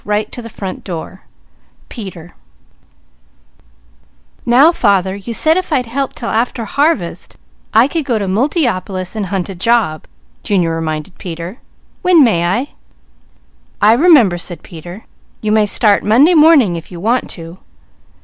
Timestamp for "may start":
15.51-16.03